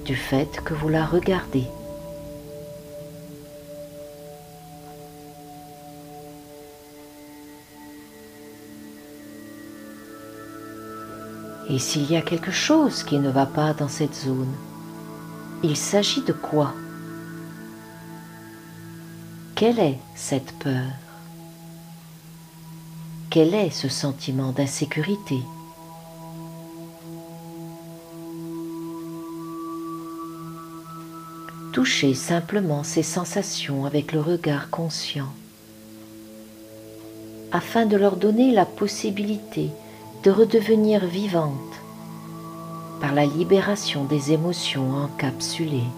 du 0.05 0.15
fait 0.15 0.62
que 0.63 0.75
vous 0.75 0.88
la 0.88 1.03
regardez. 1.03 1.65
Et 11.67 11.79
s'il 11.79 12.12
y 12.12 12.15
a 12.15 12.21
quelque 12.21 12.51
chose 12.51 13.01
qui 13.01 13.17
ne 13.17 13.31
va 13.31 13.47
pas 13.47 13.73
dans 13.73 13.89
cette 13.89 14.13
zone, 14.13 14.53
il 15.63 15.75
s'agit 15.75 16.21
de 16.21 16.34
quoi? 16.34 16.71
Quelle 19.55 19.79
est 19.79 19.97
cette 20.13 20.51
peur? 20.60 21.04
Quel 23.36 23.54
est 23.54 23.69
ce 23.69 23.89
sentiment 23.89 24.54
d'insécurité 24.54 25.41
Touchez 31.74 32.13
simplement 32.13 32.86
ces 32.86 33.04
sensations 33.04 33.84
avec 33.84 34.13
le 34.13 34.21
regard 34.21 34.69
conscient 34.69 35.28
afin 37.52 37.86
de 37.86 37.98
leur 37.98 38.15
donner 38.15 38.54
la 38.54 38.65
possibilité 38.65 39.69
de 40.24 40.32
redevenir 40.32 41.06
vivante 41.06 41.82
par 43.02 43.13
la 43.13 43.26
libération 43.26 44.06
des 44.06 44.32
émotions 44.32 44.93
encapsulées. 44.93 45.91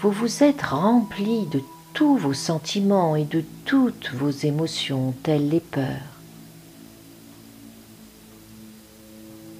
Vous 0.00 0.10
vous 0.10 0.42
êtes 0.42 0.62
rempli 0.62 1.46
de 1.46 1.62
tous 1.94 2.16
vos 2.16 2.34
sentiments 2.34 3.16
et 3.16 3.24
de 3.24 3.42
toutes 3.64 4.10
vos 4.12 4.30
émotions 4.30 5.14
telles 5.22 5.48
les 5.48 5.60
peurs. 5.60 5.84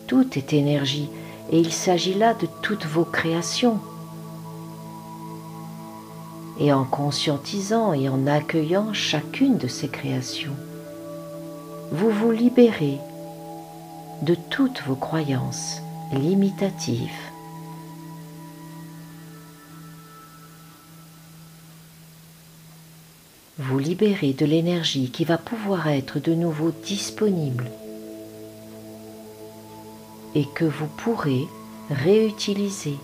Tout 0.06 0.38
est 0.38 0.52
énergie 0.52 1.08
et 1.50 1.58
il 1.58 1.72
s'agit 1.72 2.14
là 2.14 2.34
de 2.34 2.46
toutes 2.62 2.86
vos 2.86 3.04
créations 3.04 3.80
et 6.58 6.72
en 6.72 6.84
conscientisant 6.84 7.92
et 7.92 8.08
en 8.08 8.26
accueillant 8.26 8.92
chacune 8.92 9.58
de 9.58 9.68
ces 9.68 9.88
créations, 9.88 10.56
vous 11.92 12.10
vous 12.10 12.30
libérez 12.30 12.98
de 14.22 14.34
toutes 14.34 14.82
vos 14.86 14.94
croyances 14.94 15.82
limitatives. 16.12 17.25
Vous 23.58 23.78
libérez 23.78 24.34
de 24.34 24.44
l'énergie 24.44 25.10
qui 25.10 25.24
va 25.24 25.38
pouvoir 25.38 25.88
être 25.88 26.18
de 26.20 26.34
nouveau 26.34 26.72
disponible 26.84 27.70
et 30.34 30.44
que 30.44 30.66
vous 30.66 30.88
pourrez 30.98 31.48
réutiliser 31.88 32.96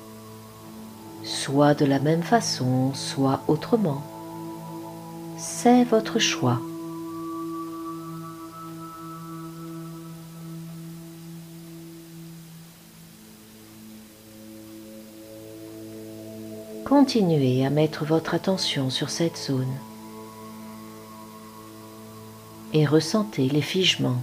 soit 1.24 1.72
de 1.72 1.86
la 1.86 1.98
même 2.00 2.22
façon, 2.22 2.92
soit 2.92 3.40
autrement. 3.48 4.02
C'est 5.38 5.84
votre 5.84 6.18
choix. 6.18 6.60
Continuez 16.84 17.64
à 17.64 17.70
mettre 17.70 18.04
votre 18.04 18.34
attention 18.34 18.90
sur 18.90 19.08
cette 19.08 19.38
zone 19.38 19.72
et 22.72 22.86
ressentez 22.86 23.48
les 23.48 23.62
figements 23.62 24.22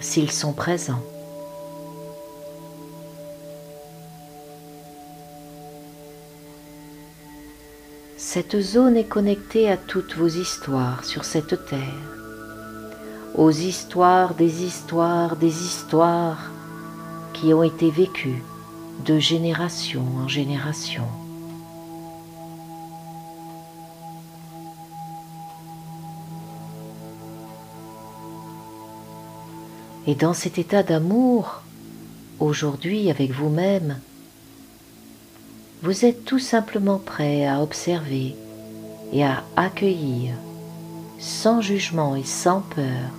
s'ils 0.00 0.30
sont 0.30 0.52
présents. 0.52 1.02
Cette 8.16 8.60
zone 8.60 8.96
est 8.96 9.08
connectée 9.08 9.70
à 9.70 9.76
toutes 9.76 10.16
vos 10.16 10.28
histoires 10.28 11.04
sur 11.04 11.24
cette 11.24 11.66
terre, 11.66 11.78
aux 13.34 13.50
histoires 13.50 14.34
des 14.34 14.64
histoires 14.64 15.36
des 15.36 15.62
histoires 15.62 16.50
qui 17.32 17.54
ont 17.54 17.62
été 17.62 17.90
vécues 17.90 18.42
de 19.04 19.18
génération 19.18 20.04
en 20.22 20.28
génération. 20.28 21.06
Et 30.06 30.14
dans 30.14 30.34
cet 30.34 30.58
état 30.58 30.82
d'amour, 30.82 31.62
aujourd'hui 32.38 33.10
avec 33.10 33.30
vous-même, 33.30 33.98
vous 35.82 36.04
êtes 36.04 36.24
tout 36.24 36.38
simplement 36.38 36.98
prêt 36.98 37.46
à 37.46 37.62
observer 37.62 38.34
et 39.12 39.24
à 39.24 39.44
accueillir, 39.56 40.34
sans 41.18 41.60
jugement 41.60 42.16
et 42.16 42.24
sans 42.24 42.60
peur, 42.60 43.10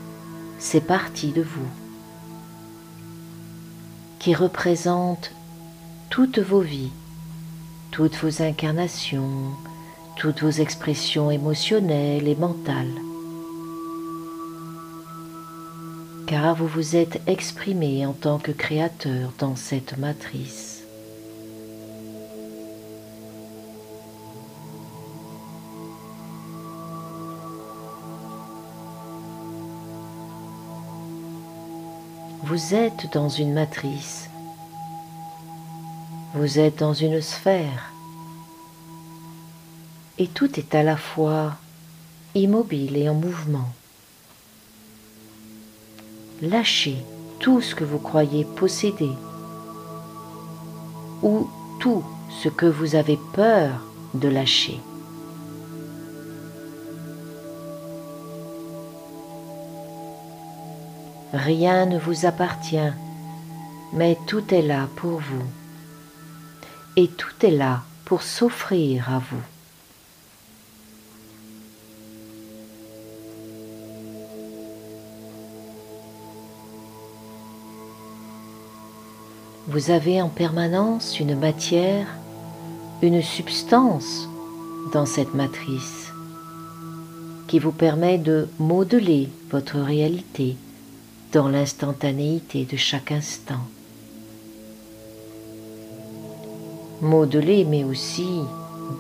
ces 0.60 0.82
parties 0.82 1.32
de 1.32 1.42
vous 1.42 1.70
qui 4.20 4.34
représentent 4.34 5.32
toutes 6.10 6.40
vos 6.40 6.62
vies, 6.62 6.92
toutes 7.92 8.16
vos 8.16 8.42
incarnations, 8.42 9.52
toutes 10.16 10.42
vos 10.42 10.50
expressions 10.50 11.30
émotionnelles 11.30 12.28
et 12.28 12.36
mentales. 12.36 12.94
Car 16.28 16.56
vous 16.56 16.68
vous 16.68 16.96
êtes 16.96 17.22
exprimé 17.28 18.06
en 18.06 18.14
tant 18.14 18.40
que 18.40 18.52
créateur 18.52 19.32
dans 19.38 19.56
cette 19.56 19.98
matrice. 19.98 20.84
Vous 32.44 32.74
êtes 32.74 33.12
dans 33.14 33.30
une 33.30 33.54
matrice 33.54 34.30
Vous 36.34 36.60
êtes 36.60 36.80
dans 36.80 36.94
une 36.94 37.22
sphère 37.22 37.92
et 40.18 40.28
tout 40.28 40.60
est 40.60 40.74
à 40.76 40.84
la 40.84 40.96
fois 40.96 41.56
immobile 42.36 42.96
et 42.98 43.10
en 43.10 43.16
mouvement. 43.16 43.70
Lâchez 46.46 46.98
tout 47.40 47.60
ce 47.60 47.74
que 47.74 47.84
vous 47.84 47.98
croyez 47.98 48.46
posséder 48.46 49.10
ou 51.24 51.50
tout 51.80 52.04
ce 52.30 52.50
que 52.50 52.68
vous 52.68 52.94
avez 52.94 53.18
peur 53.34 53.82
de 54.14 54.28
lâcher. 54.28 54.80
Rien 61.34 61.88
ne 61.88 61.98
vous 61.98 62.28
appartient, 62.28 62.94
mais 63.94 64.16
tout 64.28 64.54
est 64.54 64.62
là 64.62 64.88
pour 64.98 65.20
vous. 65.20 65.46
Et 66.96 67.08
tout 67.08 67.44
est 67.44 67.58
là 67.58 67.82
pour 68.06 68.22
s'offrir 68.22 69.10
à 69.10 69.18
vous. 69.18 69.55
Vous 79.76 79.92
avez 79.92 80.22
en 80.22 80.30
permanence 80.30 81.20
une 81.20 81.38
matière, 81.38 82.08
une 83.02 83.22
substance 83.22 84.30
dans 84.94 85.06
cette 85.06 85.34
matrice 85.34 86.14
qui 87.50 87.60
vous 87.60 87.74
permet 87.74 88.18
de 88.18 88.48
modeler 88.58 89.28
votre 89.52 89.80
réalité 89.80 90.56
dans 91.34 91.50
l'instantanéité 91.50 92.64
de 92.64 92.78
chaque 92.78 93.12
instant. 93.12 93.68
Modeler 97.02 97.66
mais 97.66 97.84
aussi 97.84 98.30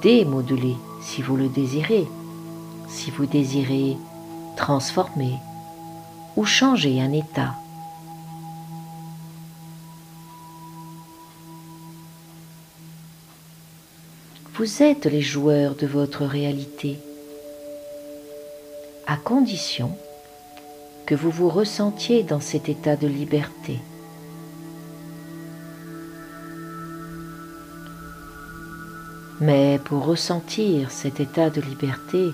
démodeler 0.01 0.75
si 1.01 1.21
vous 1.21 1.37
le 1.37 1.47
désirez, 1.47 2.05
si 2.89 3.11
vous 3.11 3.25
désirez 3.25 3.95
transformer 4.57 5.35
ou 6.35 6.43
changer 6.43 7.01
un 7.01 7.13
état. 7.13 7.55
Vous 14.57 14.81
êtes 14.81 15.05
les 15.05 15.21
joueurs 15.21 15.75
de 15.75 15.85
votre 15.85 16.23
réalité, 16.23 16.97
à 19.05 19.17
condition 19.17 19.91
que 21.05 21.13
vous 21.13 21.29
vous 21.29 21.49
ressentiez 21.49 22.23
dans 22.23 22.39
cet 22.39 22.69
état 22.69 22.95
de 22.95 23.05
liberté. 23.05 23.81
Mais 29.41 29.77
pour 29.83 30.05
ressentir 30.05 30.89
cet 30.89 31.19
état 31.19 31.49
de 31.49 31.59
liberté, 31.59 32.29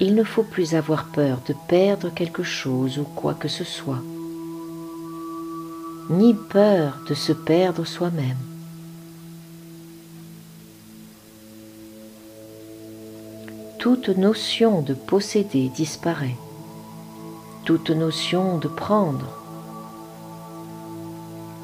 il 0.00 0.14
ne 0.14 0.24
faut 0.24 0.44
plus 0.44 0.74
avoir 0.74 1.04
peur 1.08 1.42
de 1.46 1.54
perdre 1.68 2.08
quelque 2.14 2.44
chose 2.44 2.98
ou 2.98 3.04
quoi 3.04 3.34
que 3.34 3.48
ce 3.48 3.64
soit, 3.64 4.02
ni 6.08 6.32
peur 6.32 6.98
de 7.06 7.12
se 7.12 7.34
perdre 7.34 7.84
soi-même. 7.84 8.49
Toute 13.80 14.10
notion 14.10 14.82
de 14.82 14.92
posséder 14.92 15.70
disparaît, 15.70 16.36
toute 17.64 17.88
notion 17.88 18.58
de 18.58 18.68
prendre, 18.68 19.24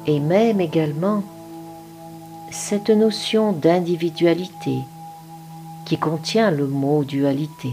et 0.07 0.19
même 0.19 0.59
également 0.59 1.23
cette 2.49 2.89
notion 2.89 3.51
d'individualité 3.53 4.79
qui 5.85 5.99
contient 5.99 6.49
le 6.49 6.65
mot 6.65 7.03
dualité. 7.03 7.71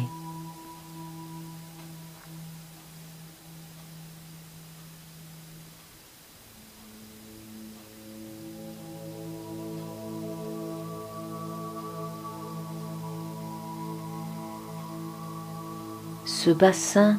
Ce 16.44 16.50
bassin 16.50 17.16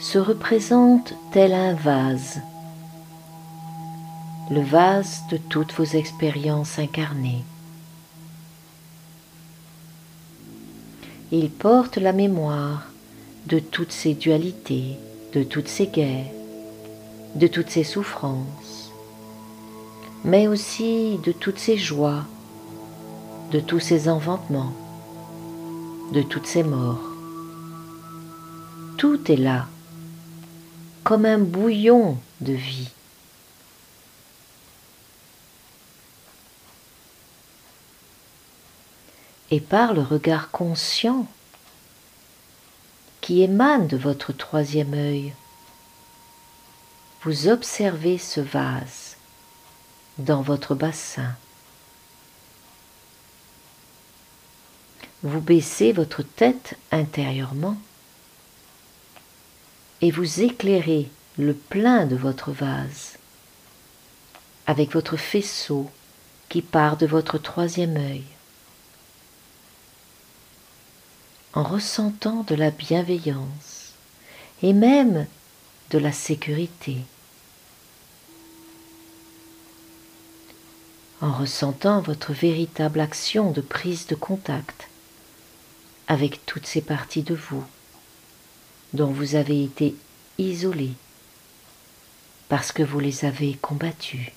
se 0.00 0.18
représente 0.18 1.12
tel 1.30 1.52
un 1.52 1.74
vase, 1.74 2.40
le 4.50 4.62
vase 4.62 5.24
de 5.30 5.36
toutes 5.36 5.74
vos 5.74 5.84
expériences 5.84 6.78
incarnées. 6.78 7.44
Il 11.32 11.50
porte 11.50 11.98
la 11.98 12.14
mémoire 12.14 12.86
de 13.48 13.58
toutes 13.58 13.92
ces 13.92 14.14
dualités, 14.14 14.96
de 15.34 15.42
toutes 15.42 15.68
ces 15.68 15.88
guerres, 15.88 16.32
de 17.34 17.46
toutes 17.46 17.68
ces 17.68 17.84
souffrances, 17.84 18.90
mais 20.24 20.48
aussi 20.48 21.18
de 21.26 21.32
toutes 21.32 21.58
ces 21.58 21.76
joies, 21.76 22.24
de 23.50 23.60
tous 23.60 23.80
ces 23.80 24.08
enfantements 24.08 24.72
de 26.12 26.20
toutes 26.20 26.46
ces 26.46 26.62
morts. 26.62 27.00
Tout 28.98 29.32
est 29.32 29.36
là, 29.36 29.66
comme 31.04 31.24
un 31.24 31.38
bouillon 31.38 32.18
de 32.42 32.52
vie. 32.52 32.90
Et 39.50 39.60
par 39.60 39.94
le 39.94 40.02
regard 40.02 40.50
conscient 40.50 41.26
qui 43.22 43.42
émane 43.42 43.86
de 43.86 43.96
votre 43.96 44.32
troisième 44.32 44.92
œil, 44.92 45.32
vous 47.22 47.48
observez 47.48 48.18
ce 48.18 48.40
vase 48.40 49.16
dans 50.18 50.42
votre 50.42 50.74
bassin. 50.74 51.34
Vous 55.22 55.40
baissez 55.40 55.92
votre 55.92 56.22
tête 56.22 56.76
intérieurement 56.90 57.76
et 60.00 60.10
vous 60.10 60.40
éclairez 60.40 61.08
le 61.38 61.54
plein 61.54 62.06
de 62.06 62.16
votre 62.16 62.50
vase 62.50 63.18
avec 64.66 64.92
votre 64.92 65.16
faisceau 65.16 65.90
qui 66.48 66.60
part 66.60 66.96
de 66.96 67.06
votre 67.06 67.38
troisième 67.38 67.96
œil. 67.96 68.24
En 71.54 71.62
ressentant 71.62 72.42
de 72.44 72.54
la 72.54 72.70
bienveillance 72.70 73.92
et 74.62 74.72
même 74.72 75.26
de 75.90 75.98
la 75.98 76.12
sécurité, 76.12 76.96
en 81.20 81.32
ressentant 81.32 82.00
votre 82.00 82.32
véritable 82.32 83.00
action 83.00 83.52
de 83.52 83.60
prise 83.60 84.06
de 84.06 84.14
contact 84.14 84.88
avec 86.12 86.44
toutes 86.44 86.66
ces 86.66 86.82
parties 86.82 87.22
de 87.22 87.34
vous 87.34 87.64
dont 88.92 89.10
vous 89.10 89.34
avez 89.34 89.64
été 89.64 89.94
isolé 90.36 90.90
parce 92.50 92.70
que 92.70 92.82
vous 92.82 93.00
les 93.00 93.24
avez 93.24 93.54
combattues. 93.54 94.30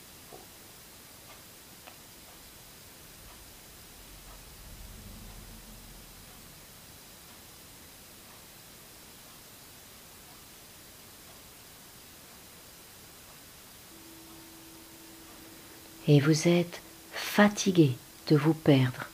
Et 16.08 16.22
vous 16.22 16.48
êtes 16.48 16.80
fatigué 17.12 17.92
de 18.28 18.38
vous 18.38 18.54
perdre 18.54 19.08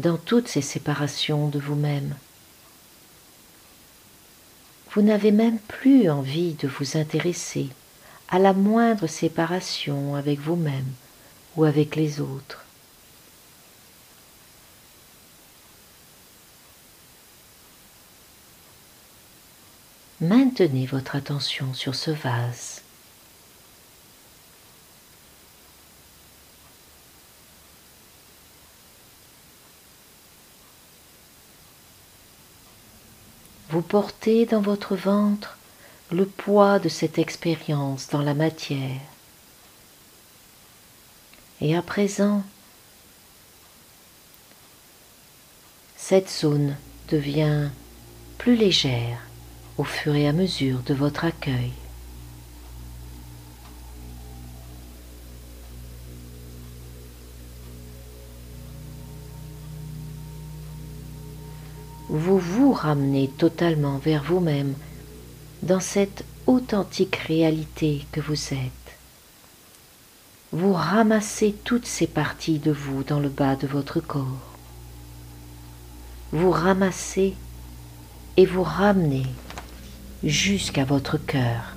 dans 0.00 0.16
toutes 0.16 0.48
ces 0.48 0.62
séparations 0.62 1.48
de 1.48 1.58
vous-même. 1.58 2.16
Vous 4.92 5.02
n'avez 5.02 5.30
même 5.30 5.58
plus 5.58 6.10
envie 6.10 6.54
de 6.54 6.66
vous 6.66 6.96
intéresser 6.96 7.68
à 8.28 8.38
la 8.38 8.52
moindre 8.52 9.06
séparation 9.06 10.16
avec 10.16 10.40
vous-même 10.40 10.92
ou 11.56 11.64
avec 11.64 11.96
les 11.96 12.20
autres. 12.20 12.64
Maintenez 20.20 20.86
votre 20.86 21.16
attention 21.16 21.72
sur 21.72 21.94
ce 21.94 22.10
vase. 22.10 22.82
Vous 33.70 33.82
portez 33.82 34.46
dans 34.46 34.60
votre 34.60 34.96
ventre 34.96 35.56
le 36.10 36.26
poids 36.26 36.80
de 36.80 36.88
cette 36.88 37.18
expérience 37.18 38.08
dans 38.08 38.22
la 38.22 38.34
matière. 38.34 39.00
Et 41.60 41.76
à 41.76 41.82
présent, 41.82 42.42
cette 45.96 46.28
zone 46.28 46.76
devient 47.10 47.68
plus 48.38 48.56
légère 48.56 49.20
au 49.78 49.84
fur 49.84 50.16
et 50.16 50.26
à 50.26 50.32
mesure 50.32 50.80
de 50.80 50.94
votre 50.94 51.24
accueil. 51.24 51.72
Ramenez 62.82 63.28
totalement 63.28 63.98
vers 63.98 64.22
vous-même 64.22 64.72
dans 65.62 65.80
cette 65.80 66.24
authentique 66.46 67.16
réalité 67.16 68.06
que 68.10 68.22
vous 68.22 68.54
êtes. 68.54 68.96
Vous 70.50 70.72
ramassez 70.72 71.54
toutes 71.62 71.84
ces 71.84 72.06
parties 72.06 72.58
de 72.58 72.72
vous 72.72 73.04
dans 73.04 73.20
le 73.20 73.28
bas 73.28 73.54
de 73.54 73.66
votre 73.66 74.00
corps. 74.00 74.56
Vous 76.32 76.50
ramassez 76.50 77.36
et 78.38 78.46
vous 78.46 78.62
ramenez 78.62 79.26
jusqu'à 80.24 80.86
votre 80.86 81.18
cœur. 81.18 81.76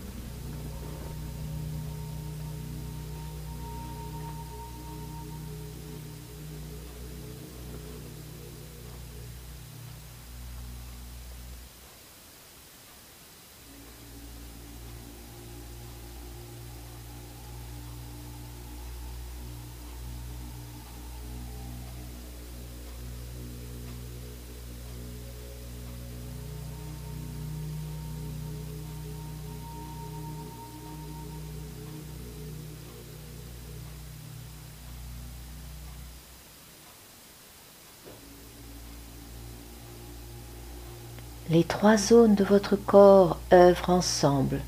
Les 41.53 41.63
trois 41.63 41.97
zones 41.97 42.33
de 42.33 42.43
votre 42.43 42.75
corps 42.75 43.37
œuvrent 43.51 43.91
ensemble, 43.91 44.59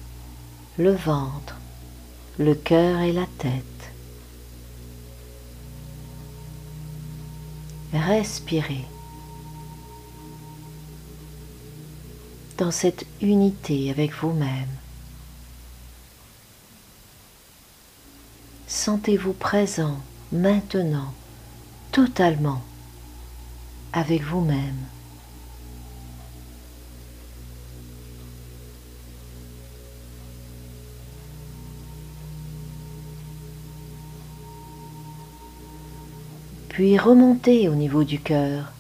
le 0.77 0.91
ventre, 0.91 1.57
le 2.37 2.53
cœur 2.53 2.99
et 2.99 3.11
la 3.11 3.25
tête. 3.39 3.91
Respirez 7.91 8.85
dans 12.59 12.69
cette 12.69 13.07
unité 13.19 13.89
avec 13.89 14.13
vous-même. 14.13 14.69
Sentez-vous 18.67 19.33
présent 19.33 19.97
maintenant, 20.31 21.15
totalement 21.91 22.61
avec 23.91 24.21
vous-même. 24.21 24.85
Puis 36.75 36.97
remontez 36.97 37.69
au 37.69 37.73
niveau 37.73 38.03
du 38.03 38.19
cœur 38.19 38.73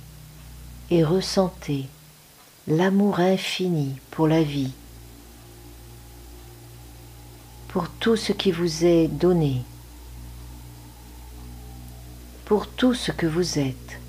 et 0.91 1.05
ressentez 1.05 1.85
l'amour 2.67 3.21
infini 3.21 3.95
pour 4.11 4.27
la 4.27 4.43
vie, 4.43 4.73
pour 7.69 7.87
tout 7.87 8.17
ce 8.17 8.33
qui 8.33 8.51
vous 8.51 8.83
est 8.83 9.07
donné, 9.07 9.61
pour 12.43 12.67
tout 12.67 12.93
ce 12.93 13.13
que 13.13 13.27
vous 13.27 13.59
êtes 13.59 14.01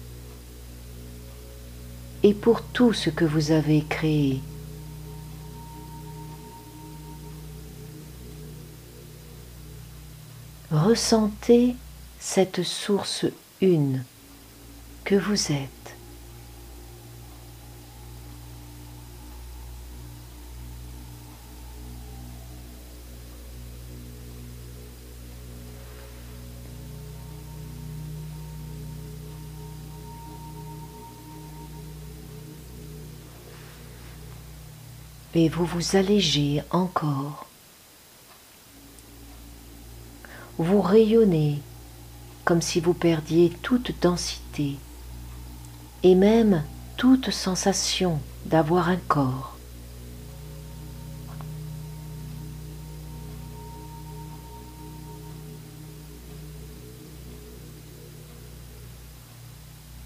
et 2.24 2.34
pour 2.34 2.62
tout 2.62 2.92
ce 2.92 3.08
que 3.08 3.24
vous 3.24 3.52
avez 3.52 3.84
créé. 3.88 4.40
Ressentez 10.72 11.76
cette 12.18 12.64
source 12.64 13.26
une 13.60 14.04
que 15.04 15.14
vous 15.14 15.52
êtes. 15.52 15.70
Et 35.34 35.50
vous 35.50 35.66
vous 35.66 35.96
allégez 35.96 36.62
encore. 36.70 37.46
Vous 40.56 40.80
rayonnez 40.80 41.60
comme 42.46 42.62
si 42.62 42.78
vous 42.78 42.94
perdiez 42.94 43.50
toute 43.50 44.00
densité 44.00 44.76
et 46.04 46.14
même 46.14 46.62
toute 46.96 47.32
sensation 47.32 48.20
d'avoir 48.46 48.88
un 48.88 48.98
corps. 49.08 49.56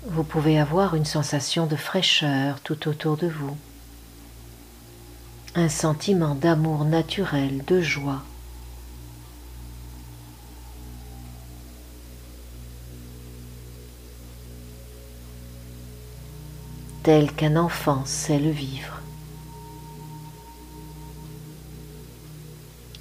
Vous 0.07 0.25
pouvez 0.25 0.59
avoir 0.59 0.95
une 0.97 1.05
sensation 1.05 1.67
de 1.67 1.77
fraîcheur 1.77 2.61
tout 2.63 2.89
autour 2.89 3.19
de 3.19 3.29
vous, 3.29 3.57
un 5.55 5.69
sentiment 5.69 6.35
d'amour 6.35 6.87
naturel, 6.87 7.63
de 7.67 7.83
joie. 7.83 8.23
Tel 17.03 17.33
qu'un 17.33 17.57
enfant 17.57 18.05
sait 18.05 18.39
le 18.39 18.51
vivre. 18.51 19.01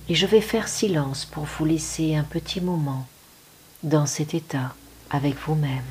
Et 0.08 0.16
je 0.16 0.26
vais 0.26 0.42
faire 0.42 0.68
silence 0.68 1.26
pour 1.26 1.44
vous 1.46 1.66
laisser 1.66 2.16
un 2.16 2.24
petit 2.24 2.62
moment 2.62 3.08
dans 3.84 4.06
cet 4.06 4.34
état 4.34 4.74
avec 5.12 5.36
vous-même. 5.46 5.84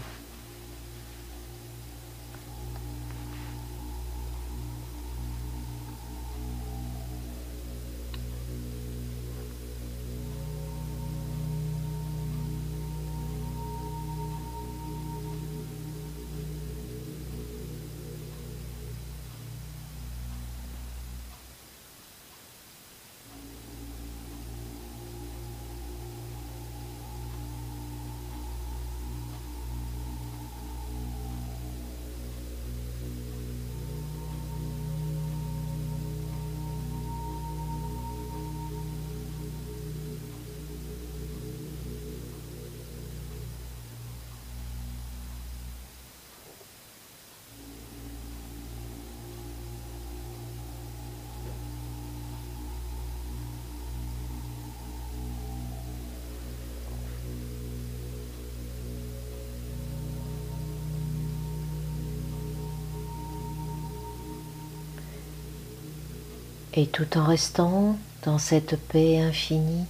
Et 66.78 66.86
tout 66.86 67.18
en 67.18 67.24
restant 67.24 67.98
dans 68.22 68.38
cette 68.38 68.76
paix 68.76 69.18
infinie, 69.18 69.84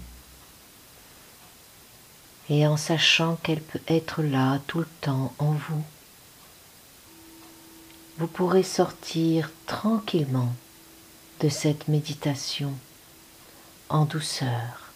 et 2.48 2.66
en 2.66 2.78
sachant 2.78 3.36
qu'elle 3.36 3.60
peut 3.60 3.82
être 3.88 4.22
là 4.22 4.58
tout 4.66 4.78
le 4.78 4.88
temps 5.02 5.34
en 5.38 5.50
vous, 5.50 5.84
vous 8.16 8.26
pourrez 8.26 8.62
sortir 8.62 9.50
tranquillement 9.66 10.54
de 11.40 11.50
cette 11.50 11.88
méditation 11.88 12.72
en 13.90 14.06
douceur. 14.06 14.87